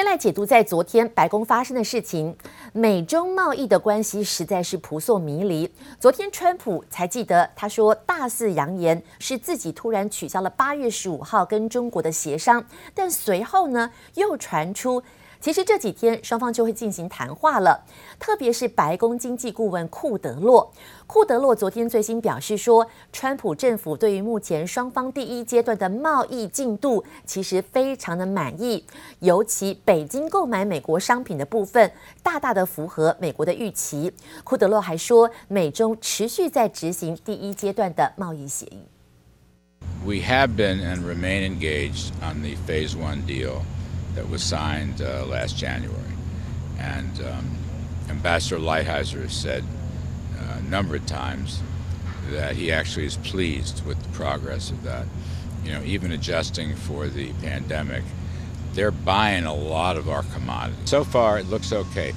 [0.00, 2.34] 先来解读在昨天白宫发生的事情。
[2.72, 5.70] 美中贸易的关系实在是扑朔迷离。
[5.98, 15.02] 昨天川普才记得，他说大肆扬言是自己突然取消了八月十五号跟中国的协商，但随后呢又传出。
[15.40, 17.82] 其实这几天双方就会进行谈话了，
[18.18, 20.70] 特别是白宫经济顾问库德洛。
[21.06, 28.84] 库德洛昨天最新表示说，川普政府对于目前双方第一阶段的贸易进度其实非常的满意，
[29.20, 31.90] 尤其北京购买美国商品的部分
[32.22, 34.12] 大大的符合美国的预期。
[34.44, 38.84] 库德洛还说，美中持续在执行第一阶段的贸易协议。
[40.04, 43.62] We have been and remain engaged on the phase one deal.
[44.20, 45.96] That was signed uh, last January.
[46.78, 47.56] And um,
[48.10, 49.64] Ambassador Lighthizer has said
[50.38, 51.62] uh, a number of times
[52.28, 55.06] that he actually is pleased with the progress of that.
[55.64, 58.04] You know, even adjusting for the pandemic,
[58.74, 60.90] they're buying a lot of our commodities.
[60.90, 62.12] So far, it looks okay.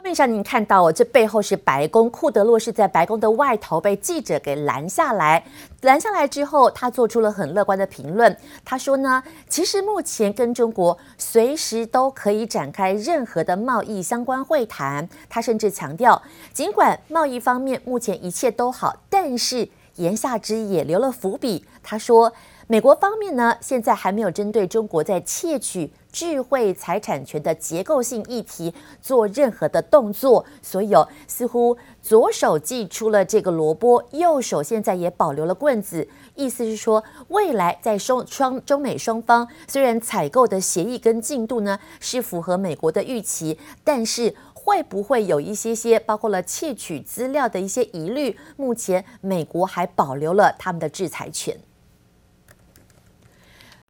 [0.00, 5.44] 画面上您看到哦，这背后是白宫，库德洛是在白宫的外头被记者给拦下来。
[5.82, 8.34] 拦下来之后，他做出了很乐观的评论。
[8.64, 15.06] 他说呢，其实目前跟中国随时都可以展开任何的贸易相关会谈。
[15.28, 16.22] 他甚至强调，
[16.54, 21.66] 尽管贸易方面目前一切都好，但是言下之意也留了伏笔。
[21.82, 22.32] 他说，
[22.66, 25.92] 美国方面呢，现在还没有针对中国在窃取。
[26.12, 30.94] 智慧财产权的结构性议题做任何的动作，所以，
[31.26, 48.36] 似乎左手寄出了这个萝卜，右手现在也保留了棍子，意思是说，未来在双双中美双方虽然采购的协议跟进度呢是符合美国的预期，但是会不会有一些些包括了窃取资料的一些疑虑？
[48.56, 51.56] 目前美国还保留了他们的制裁权。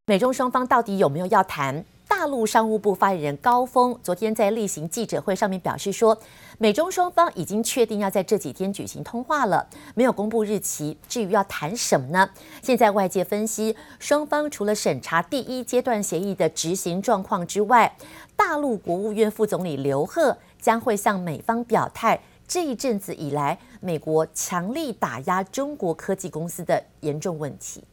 [0.07, 1.85] 美中双方到底有没有要谈？
[2.11, 6.19] 大陆商务部发言人高峰昨天在例行记者会上面表示说，
[6.59, 10.99] 美中双方已经确定要在这几天举行通话了，没有公布日期。
[11.09, 12.29] 至于要谈什么呢？
[12.63, 17.97] 现在外界分析，双方除了审查第一阶段协议的执行状况之外，
[18.35, 27.85] 大陆国务院副总理刘鹤将会向美方表态，这一阵子以来，美国强力打压中国科技公司的严重问题。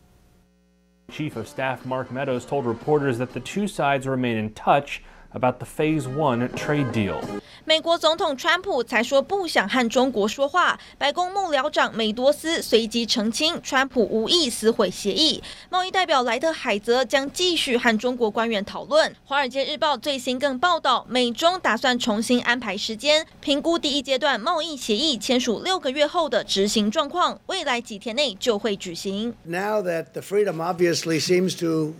[1.09, 5.01] Chief of Staff Mark Meadows told reporters that the two sides remain in touch
[5.33, 7.19] about the Phase One trade deal.
[7.65, 15.43] 美国总统川普才说不想和中国说话，白宫幕僚长梅多斯随即澄清，川普无意撕毁协议。
[15.69, 19.13] 贸易代表莱特海泽将继续和中国官员讨论。
[19.25, 29.33] 华尔街日报最新更报道，美中打算重新安排时间，评估第一阶段贸易协议签署六个月后的执行状况，未来几天内就会举行。
[29.43, 31.93] Now that the freedom obviously seems to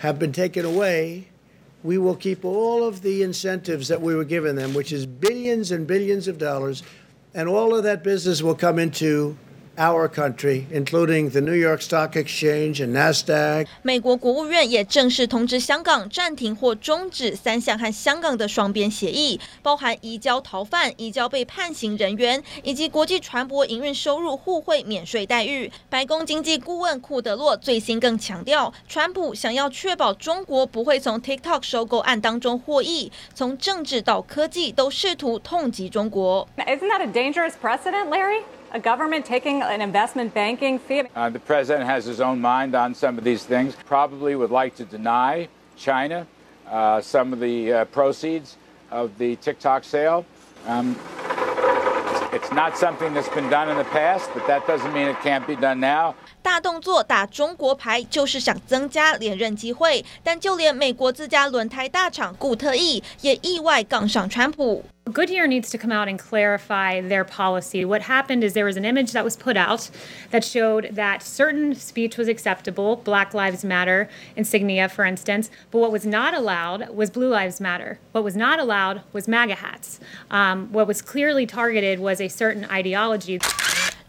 [0.00, 1.24] have been taken away.
[1.82, 5.70] We will keep all of the incentives that we were giving them, which is billions
[5.70, 6.82] and billions of dollars,
[7.34, 9.36] and all of that business will come into
[9.76, 13.66] our country, including the New York Stock Exchange and Nasdaq.
[13.82, 25.70] 美国国务院也正式通知香港暂停或终止三项和香港的双边协议，包含移交逃犯、移交被判刑人员以及国际船舶营运收入互惠免税待遇。
[25.88, 36.48] 白宫经济顾问库德洛最新更强调，川普想要确保中国不会从 TikTok 收购案当中获益，从政治到科技都试图痛击中国。
[36.56, 38.42] Isn't that a dangerous precedent, Larry?
[38.73, 41.03] a government taking an investment banking fee.
[41.15, 43.75] Uh, the president has his own mind on some of these things.
[43.85, 46.25] Probably would like to deny China
[46.69, 48.55] uh, some of the uh, proceeds
[48.89, 50.25] of the TikTok sale.
[50.67, 50.95] Um,
[52.33, 55.45] it's not something that's been done in the past, but that doesn't mean it can't
[55.45, 56.15] be done now.
[56.41, 60.03] 大动作打中国牌，就是想增加连任机会。
[60.23, 64.83] 但就连美国自家轮胎大厂固特异也意外杠上川普。
[65.12, 67.84] Goodyear needs to come out and clarify their policy.
[67.84, 69.88] What happened is there was an image that was put out
[70.32, 75.92] that showed that certain speech was acceptable, Black Lives Matter insignia, for instance, but what
[75.92, 78.00] was not allowed was Blue Lives Matter.
[78.10, 80.00] What was not allowed was MAGA hats.
[80.28, 83.38] Um, what was clearly targeted was a certain ideology.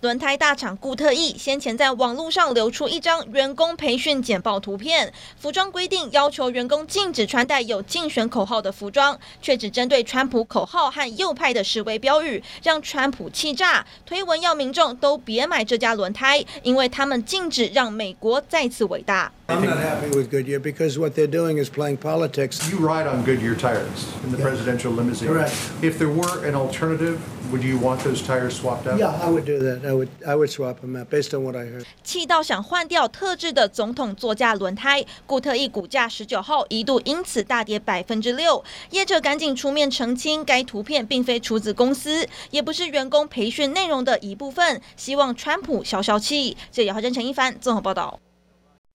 [0.07, 19.33] 轮胎大厂固特异先前在网络上流出一张员工培训简报图片，服装规定要求员工禁止穿戴有竞选口号的服装，却只针对川普口号和右派的示威标语，让川普气炸，推文要民众都别买这家轮胎，因为他们禁止让美国再次伟大。
[19.49, 22.69] I'm not happy with Goodyear because what they're doing is playing politics.
[22.69, 25.29] You ride on Goodyear tires in the presidential limousine.
[25.29, 25.53] Correct.
[25.81, 27.17] If there were an alternative,
[27.49, 28.99] would you want those tires swapped out?
[28.99, 29.85] Yeah, I would do that.
[29.85, 31.85] I would I would swap them out based on what I heard.
[32.03, 38.61] 气到想换掉特制的总统座驾轮胎，固特异股价十九号一度因此大跌百分之六。
[38.89, 46.57] 业者赶紧出面澄清，该图片并非出自公司，也不是员工培训内容的一部分，希望川普消消气。
[46.69, 48.19] 这姚浩真、陈一凡综合报道。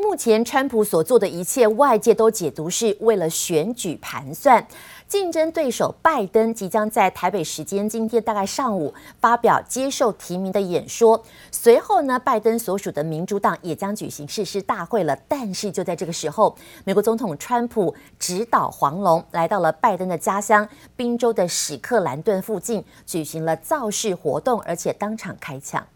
[0.02, 4.66] 目前，川普所做的一切，外界都解读是为了选举盘算。
[5.06, 11.22] 竞争对手拜登即将在台北时间今天大概上午发表接受提名的演说，
[11.52, 15.16] 随后呢，拜登所属的民主党也将举行誓师大会了。
[15.28, 25.86] 但是就在这个时候，美国总统川普直捣黄龙，来到了拜登的家乡宾州的史克兰顿附近，举行了造势活动，而且当场开枪。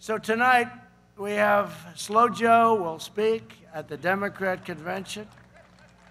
[0.00, 0.87] So tonight.
[1.18, 5.26] We have Slow Joe will speak at the Democrat convention,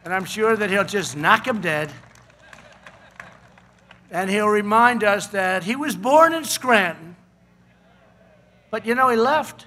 [0.03, 1.93] and I'm sure that he'll just knock him dead.
[4.11, 7.15] And he'll remind us that he was born in Scranton,
[8.69, 9.65] but you know, he left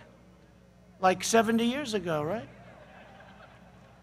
[1.01, 2.49] like 70 years ago, right?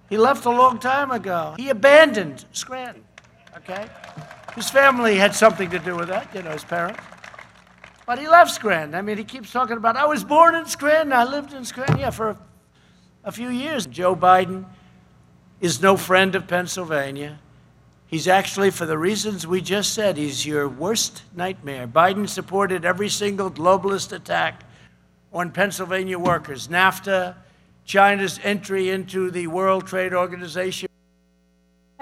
[0.10, 1.54] He left a long time ago.
[1.57, 3.04] He abandoned Scranton,
[3.57, 3.88] okay?
[4.56, 7.00] His family had something to do with that, you know, his parents.
[8.07, 8.95] But he left Scranton.
[8.95, 12.00] I mean, he keeps talking about, I was born in Scranton, I lived in Scranton,
[12.00, 12.38] yeah, for a,
[13.25, 13.86] a few years.
[13.86, 14.63] Joe Biden
[15.59, 17.38] is no friend of Pennsylvania.
[18.06, 21.86] He's actually, for the reasons we just said, he's your worst nightmare.
[21.86, 24.63] Biden supported every single globalist attack
[25.33, 27.36] on Pennsylvania workers NAFTA,
[27.83, 30.87] China's entry into the World Trade Organization.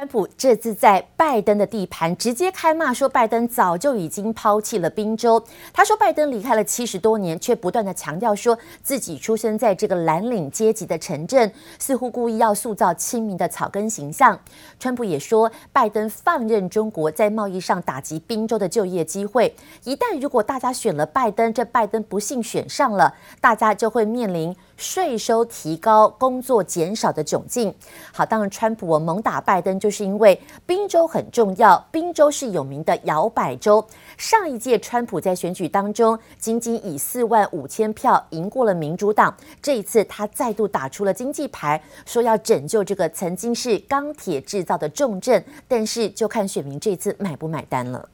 [0.06, 5.44] 川普这次在拜登的地盘直接开骂，说拜登早就已经抛弃了宾州。
[5.74, 14.40] 他说拜登离开了七十多年，却不断地强调说自己出生在这个蓝领阶级的城镇，似乎故意要塑造亲民的草根形象。
[14.80, 19.56] 川普也说，拜登放任中国在贸易上打击宾州的就业机会。
[19.86, 23.12] 一旦如果大家选了拜登，这拜登不幸选上了，
[23.42, 24.56] 大家就会面临。
[24.78, 27.74] 税收提高、工作减少的窘境。
[28.12, 31.78] 好，当然，川普我猛打拜登，就是因为宾州很重要。
[31.92, 33.86] 宾州是有名的摇摆州。
[34.18, 39.36] 上一届川普在选举当中，仅仅以四万五千票赢过了民主党。
[39.62, 45.44] 这一次，他再度打出了经济牌，说要拯救这个曾经是钢铁制造的重镇。
[45.68, 48.10] 但是，就看选民这次买不买单了。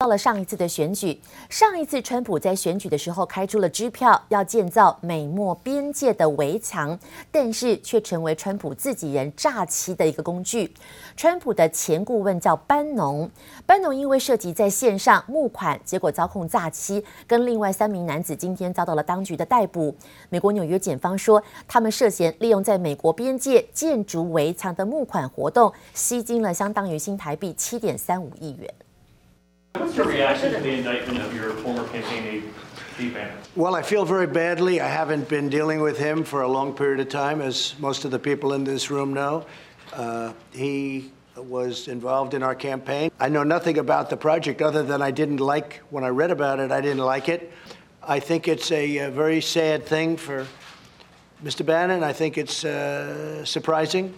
[0.00, 1.20] 到了上一次的选举，
[1.50, 6.98] 上一次川普在选举的时候开出了支票，要建造美墨边界的围墙，
[7.30, 10.72] 但是却成为川普自己人诈欺的一个工具。
[11.18, 13.30] 川普的前顾问叫班农，
[13.66, 19.94] 班农因为涉及在线上募款，结果遭控诈欺，跟另外三名男子今天遭到了当局的逮捕。
[20.30, 28.74] 美国纽约检方说，他们涉嫌利用在美国边界建筑围墙的募款活动，吸金了相当于新台币七点三五亿元。
[30.20, 32.42] Reaction to the indictment of your former campaign
[32.98, 33.32] aide?
[33.56, 34.78] Well, I feel very badly.
[34.78, 38.10] I haven't been dealing with him for a long period of time, as most of
[38.10, 39.46] the people in this room know.
[39.94, 43.10] Uh, he was involved in our campaign.
[43.18, 46.60] I know nothing about the project other than I didn't like, when I read about
[46.60, 47.50] it, I didn't like it.
[48.02, 50.46] I think it's a, a very sad thing for
[51.42, 51.64] Mr.
[51.64, 52.04] Bannon.
[52.04, 54.12] I think it's uh, surprising.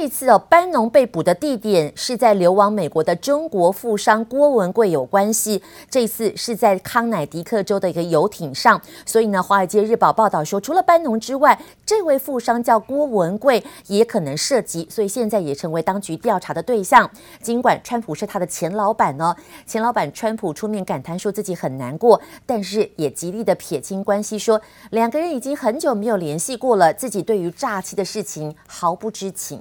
[0.00, 5.62] 这次哦，班农被捕的地点是在流亡美国的中国富商郭文贵有关系。
[5.90, 17.10] 这次是在康乃狄克州的一个游艇上，所以呢，《华尔街日报》报道说，除了班农之外，这位富商叫郭文贵也可能涉及，所以现在也成为当局调查的对象。
[17.42, 29.60] 尽管川普是他的前老板呢，前老板川普出面感叹说自己很难过，但是也极力的撇清关系，说两个人已经很久没有联系过了，自己对于诈欺的事情毫不知情。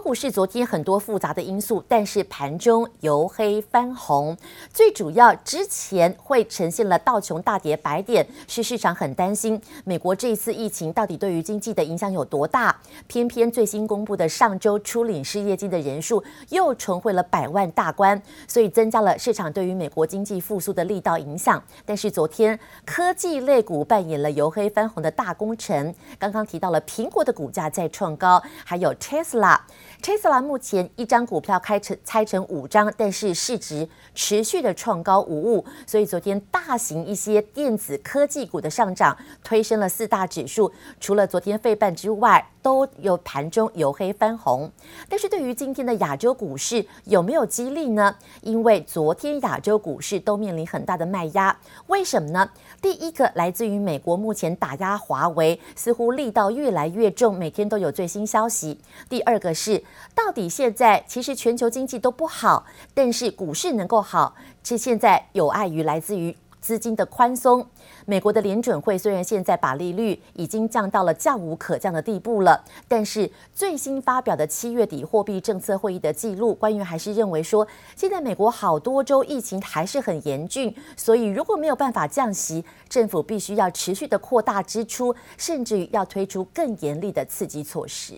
[0.00, 4.36] 股市昨天很多复杂的因素，但是盘中由黑翻红，
[4.72, 12.74] 最主要之前会呈现了道琼大跌百点，是市场很担心美国这一次疫情到底对于经济的影响有多大。
[13.06, 21.62] 偏偏最新公布的上周初领失业金的人数又重回了百万大关，所以增加了市场对于美国经济复苏的力道影响。
[21.84, 29.58] 但是昨天科技类股扮演了由黑翻红的大功臣，刚刚提到了苹果的股价在创高，还有 Tesla。
[30.02, 40.72] Tesla 目前一张股票开成拆成五张，但是市值持续的创高无误，所以昨天大型一些电子科技股的上涨推升了四大指数。
[40.98, 44.70] 除了昨天费半之外，都有盘中由黑翻红。
[45.08, 48.14] 但是对于今天的亚洲股市有没有激励呢？
[48.42, 52.50] 因为昨天亚洲股市都面临很大的卖压，为什么呢？
[52.80, 58.78] 第一个来自于美国目前打压华为似乎力道越来越重，每天都有最新消息。
[59.08, 59.82] 第二个是
[60.14, 62.64] 到底现在其实全球经济都不好，
[62.94, 66.36] 但是股市能够好，这现在有碍于来自于。
[66.70, 67.66] 资金的宽松
[68.06, 88.14] 美国的联准会虽然现在把利率已经降到了降无可降的地步了但是最新发表的七月底货币政策会议的记录官员还是认为说现在美国好多州疫情还是很严峻所以如果没有办法降息政府必须要持续的扩大支出甚至于要推出更严厉的刺激措施。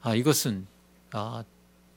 [0.00, 0.60] 啊一个是
[1.12, 1.44] 啊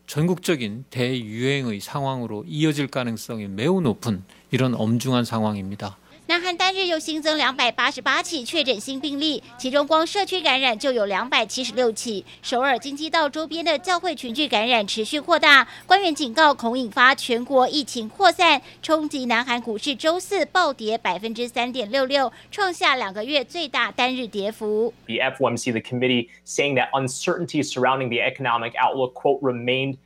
[0.08, 5.98] 전국적인 대유행의 상황으로 이어질 가능성이 매우 높은 이런 엄중한 상황입니다.
[6.28, 12.26] 南韩单日又新增两百八十八起确诊新病例，其中光社区感染就有两百七十六起。
[12.42, 19.96] 首尔京畿道周边的教会群聚感染持续扩大，官员警告恐引发全国疫情扩散，冲击南韩股市。
[19.96, 24.92] 周四暴跌百分之三点六六，创下两个月最大单日跌幅。
[25.06, 29.98] The FOMC, the committee, saying that uncertainty surrounding the economic outlook, quote, remained.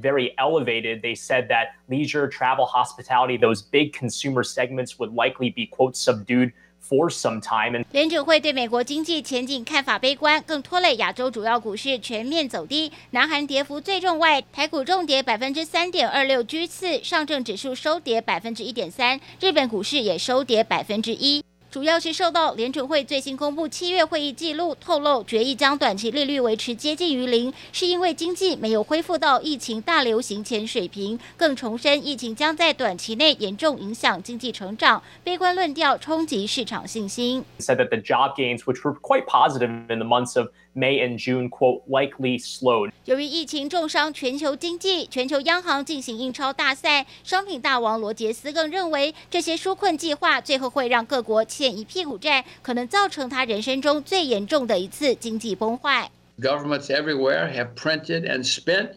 [0.00, 1.02] very elevated.
[1.02, 6.52] They said that leisure, travel, hospitality, those big consumer segments would likely be, quote, subdued
[6.80, 7.76] for some time.
[7.76, 12.90] And 联准会对美国经济前景看法悲观，更拖累亚洲主要股市全面走低。
[13.10, 21.44] 南韩跌幅最重外，台股重跌百分之三点二六，居次；上证指数收跌百分之一点三，日本股市也收跌百分之一。
[21.69, 37.43] 主要是受到联储会最新公布七月会议记录，透露决议将短期利率维持接近于零，是因为经济没有恢复到疫情大流行前水平，更重申疫情将在短期内严重影响经济成长，悲观论调冲击市场信心。
[37.59, 41.50] Said that the job gains, which were quite positive in the months of May and June,
[41.50, 42.92] quote, likely slowed.
[43.04, 56.10] 由于疫情重伤全球经济，全球央行进行印钞大赛，商品大王罗杰斯更认为，这些纾困计划最后会让各国欠一屁股债，可能造成他人生中最严重的一次经济崩坏。
[56.40, 58.92] Governments everywhere have printed and spent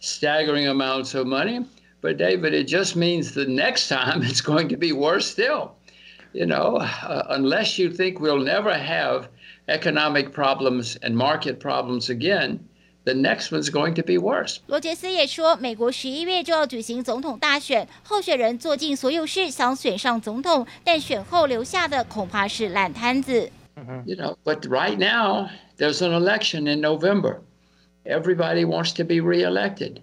[0.00, 1.66] staggering amounts of money,
[2.00, 5.72] but David, it just means the next time it's going to be worse still.
[6.32, 9.28] You know, uh, unless you think we'll never have
[9.66, 12.60] economic problems and market problems again.
[13.04, 14.58] The next one's going to be worse.
[14.66, 23.50] 罗杰斯也说，美国十一月就要举行总统大选，候选人做尽所有事想选上总统，但选后留下的恐怕是烂摊子。
[24.04, 25.48] You know, but right now
[25.78, 27.40] there's an election in November.
[28.04, 30.00] Everybody wants to be reelected,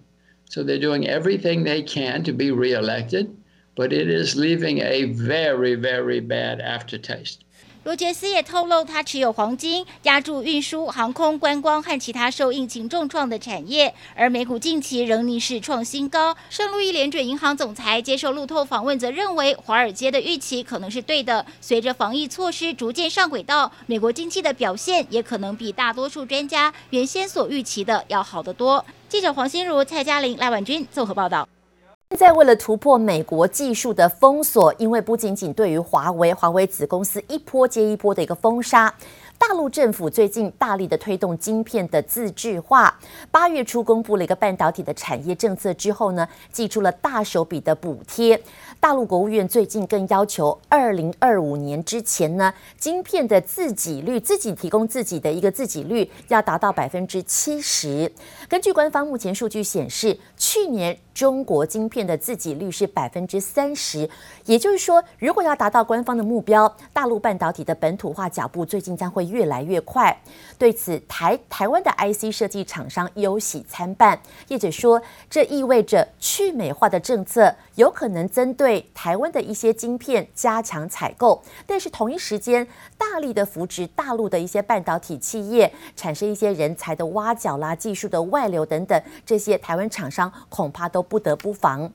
[0.48, 3.28] so they're doing everything they can to be reelected,
[3.76, 7.44] but it is leaving a very, very bad aftertaste.
[7.83, 13.91] 罗杰斯也透露，他持有黄金，押注运输、航空、观光和其他受疫情重创的产业。
[14.15, 16.37] 而美股近期仍逆势创新高。
[16.51, 21.43] 圣路易联准银行总裁接受路透访问，则认为华尔街的预期可能是对的。
[21.59, 28.85] 随着防疫措施逐渐上轨道，美国经济的表现也可能比大多数专家原先所预期的要好得多。
[29.09, 31.49] 记者黄心如、蔡嘉玲、赖婉君综合报道。
[32.11, 38.93] 现在为了突破美国技术的封锁，因为不仅仅对于华为、华为子公司一波接一波的一个封杀。
[39.41, 42.95] 大陆政府最近大力的推动晶片的自制化，
[43.31, 48.39] 八月初公布了一个半导体的产业政策之后呢，祭出了大手笔的补贴。
[48.79, 58.11] 大陆国务院最近更要求，二零二五年之前呢，晶片的自给率，自己提供自己的一个自给率要达到百分之七十。
[58.47, 64.07] 根据官方目前数据显示，去年中国晶片的自给率是百分之三十，
[64.45, 69.30] 也就是说，如果要达到官方的目标，大陆半导体的本土化脚步最近将会。
[69.31, 70.15] 越来越快，
[70.57, 74.19] 对此台台湾的 IC 设计厂商忧喜参半。
[74.49, 91.91] 业者说，这意味着去美化的政策有可能针对台湾的一些晶片加强采购，但是同一时间大力的扶植大陆的一些半导体企业，产生一些人才的挖角啦、技术的外流等等，这些台湾厂商恐怕都不得不防。